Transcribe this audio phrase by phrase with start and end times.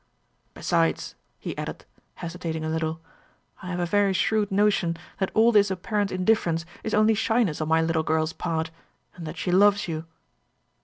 [0.55, 3.01] Besides," he added, hesitating a little,
[3.61, 7.67] "I have a very shrewd notion that all this apparent indifference is only shyness on
[7.67, 8.71] my little girl's part,
[9.13, 10.05] and that she loves you."